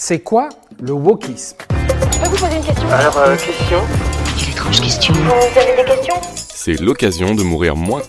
[0.00, 0.48] C'est quoi
[0.80, 1.56] le wokisme
[2.12, 3.80] Je peux vous poser une question Alors, euh, question
[4.38, 5.12] Quelle étrange question.
[5.12, 6.14] Vous avez des questions
[6.54, 8.02] C'est l'occasion de mourir moins.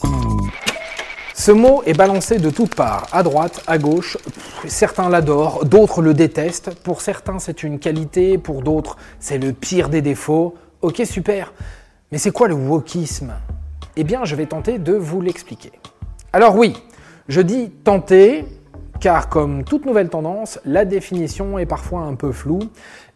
[1.33, 4.20] Ce mot est balancé de toutes parts, à droite, à gauche.
[4.67, 6.75] Certains l'adorent, d'autres le détestent.
[6.83, 10.53] Pour certains, c'est une qualité, pour d'autres, c'est le pire des défauts.
[10.83, 11.53] Ok, super.
[12.11, 13.33] Mais c'est quoi le wokisme?
[13.95, 15.71] Eh bien, je vais tenter de vous l'expliquer.
[16.33, 16.75] Alors oui,
[17.29, 18.45] je dis tenter,
[19.00, 22.59] car comme toute nouvelle tendance, la définition est parfois un peu floue,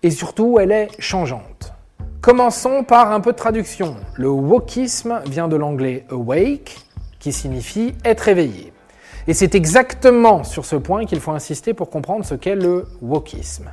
[0.01, 1.73] et surtout, elle est changeante.
[2.21, 3.95] Commençons par un peu de traduction.
[4.15, 6.77] Le wokisme vient de l'anglais awake,
[7.19, 8.71] qui signifie être éveillé.
[9.27, 13.69] Et c'est exactement sur ce point qu'il faut insister pour comprendre ce qu'est le wokisme.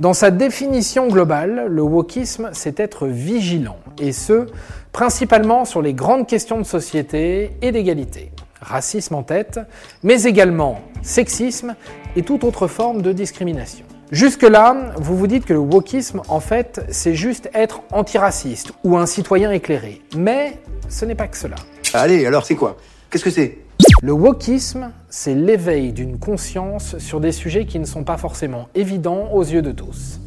[0.00, 4.46] Dans sa définition globale, le wokisme, c'est être vigilant, et ce,
[4.92, 8.30] principalement sur les grandes questions de société et d'égalité.
[8.60, 9.60] Racisme en tête,
[10.02, 11.76] mais également sexisme
[12.16, 13.84] et toute autre forme de discrimination.
[14.10, 19.04] Jusque-là, vous vous dites que le wokisme, en fait, c'est juste être antiraciste ou un
[19.04, 20.00] citoyen éclairé.
[20.16, 21.56] Mais ce n'est pas que cela.
[21.92, 22.78] Allez, alors c'est quoi?
[23.10, 23.58] Qu'est-ce que c'est?
[24.00, 29.30] Le wokisme, c'est l'éveil d'une conscience sur des sujets qui ne sont pas forcément évidents
[29.32, 30.20] aux yeux de tous.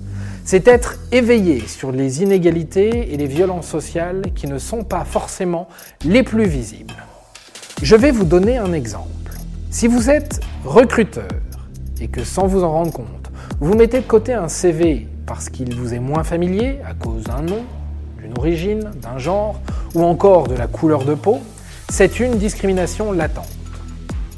[0.45, 5.67] C'est être éveillé sur les inégalités et les violences sociales qui ne sont pas forcément
[6.05, 6.95] les plus visibles.
[7.81, 9.07] Je vais vous donner un exemple.
[9.71, 11.27] Si vous êtes recruteur
[11.99, 15.75] et que sans vous en rendre compte, vous mettez de côté un CV parce qu'il
[15.75, 17.63] vous est moins familier à cause d'un nom,
[18.21, 19.59] d'une origine, d'un genre
[19.95, 21.39] ou encore de la couleur de peau,
[21.89, 23.49] c'est une discrimination latente.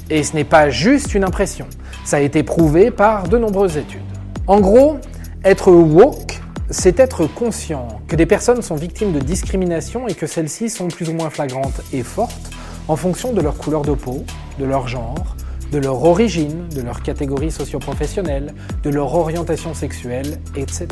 [0.08, 1.66] Et ce n'est pas juste une impression,
[2.06, 4.00] ça a été prouvé par de nombreuses études.
[4.46, 4.96] En gros,
[5.44, 10.70] être woke, c'est être conscient que des personnes sont victimes de discrimination et que celles-ci
[10.70, 12.53] sont plus ou moins flagrantes et fortes
[12.88, 14.24] en fonction de leur couleur de peau,
[14.58, 15.36] de leur genre,
[15.72, 20.86] de leur origine, de leur catégorie socio-professionnelle, de leur orientation sexuelle, etc.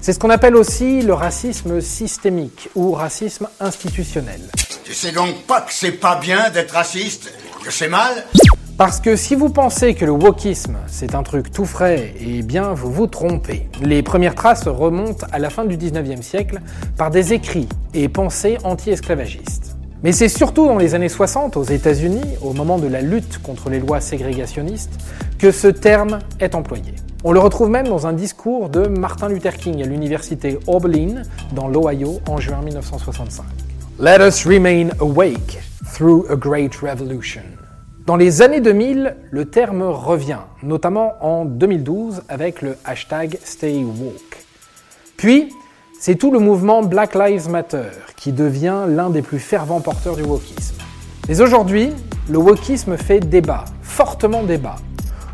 [0.00, 4.40] C'est ce qu'on appelle aussi le racisme systémique ou racisme institutionnel.
[4.84, 7.32] Tu sais donc pas que c'est pas bien d'être raciste
[7.64, 8.24] Que c'est mal?
[8.78, 12.72] Parce que si vous pensez que le wokisme c'est un truc tout frais, eh bien
[12.72, 13.68] vous vous trompez.
[13.82, 16.60] Les premières traces remontent à la fin du 19e siècle
[16.96, 19.65] par des écrits et pensées anti-esclavagistes.
[20.06, 23.70] Mais c'est surtout dans les années 60 aux États-Unis, au moment de la lutte contre
[23.70, 24.92] les lois ségrégationnistes,
[25.36, 26.94] que ce terme est employé.
[27.24, 31.22] On le retrouve même dans un discours de Martin Luther King à l'université Oberlin
[31.56, 33.44] dans l'Ohio en juin 1965.
[33.98, 35.58] Let us remain awake
[35.92, 37.42] through a great revolution.
[38.06, 44.44] Dans les années 2000, le terme revient, notamment en 2012 avec le hashtag StayWoke.
[45.16, 45.48] Puis,
[45.98, 50.22] c'est tout le mouvement Black Lives Matter qui devient l'un des plus fervents porteurs du
[50.22, 50.76] wokisme.
[51.28, 51.90] Mais aujourd'hui,
[52.28, 54.76] le wokisme fait débat, fortement débat.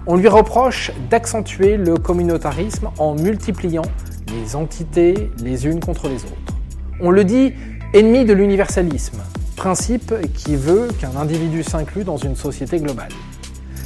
[0.06, 3.82] On lui reproche d'accentuer le communautarisme en multipliant
[4.28, 6.56] les entités les unes contre les autres.
[7.00, 7.52] On le dit
[7.92, 9.18] ennemi de l'universalisme,
[9.56, 13.12] principe qui veut qu'un individu s'inclue dans une société globale.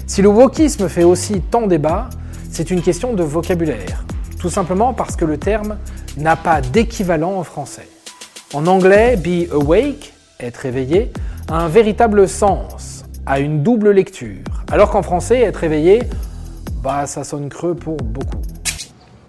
[0.06, 2.10] Si le wokisme fait aussi tant débat,
[2.50, 4.04] c'est une question de vocabulaire,
[4.38, 5.78] tout simplement parce que le terme
[6.16, 7.88] n'a pas d'équivalent en français.
[8.54, 11.12] En anglais, be awake, être éveillé,
[11.48, 16.02] a un véritable sens, a une double lecture, alors qu'en français, être éveillé,
[16.82, 18.38] bah ça sonne creux pour beaucoup.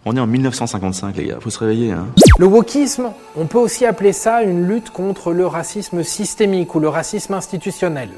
[0.06, 2.08] On est en 1955, les gars, faut se réveiller, hein.
[2.38, 6.88] Le wokisme, on peut aussi appeler ça une lutte contre le racisme systémique ou le
[6.88, 8.10] racisme institutionnel.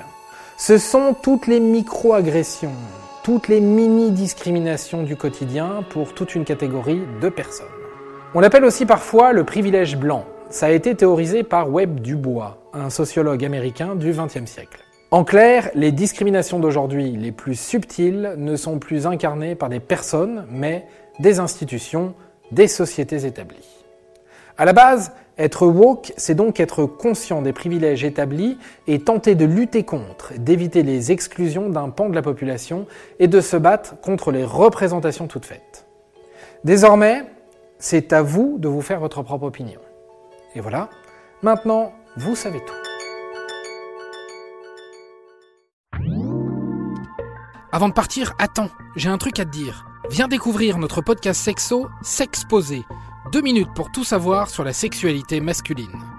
[0.58, 2.76] Ce sont toutes les micro-agressions,
[3.24, 7.66] toutes les mini-discriminations du quotidien pour toute une catégorie de personnes.
[8.36, 10.24] On l'appelle aussi parfois le privilège blanc.
[10.52, 14.84] Ça a été théorisé par Webb Dubois, un sociologue américain du XXe siècle.
[15.10, 20.46] En clair, les discriminations d'aujourd'hui les plus subtiles ne sont plus incarnées par des personnes,
[20.52, 20.86] mais
[21.18, 22.14] des institutions,
[22.52, 23.68] des sociétés établies.
[24.60, 29.46] À la base, être woke, c'est donc être conscient des privilèges établis et tenter de
[29.46, 32.86] lutter contre, d'éviter les exclusions d'un pan de la population
[33.18, 35.88] et de se battre contre les représentations toutes faites.
[36.64, 37.24] Désormais,
[37.80, 39.80] c'est à vous de vous faire votre propre opinion.
[40.54, 40.90] Et voilà,
[41.42, 42.74] maintenant, vous savez tout.
[47.72, 49.86] Avant de partir, attends, j'ai un truc à te dire.
[50.10, 52.84] Viens découvrir notre podcast sexo, S'exposer.
[53.32, 56.19] Deux minutes pour tout savoir sur la sexualité masculine.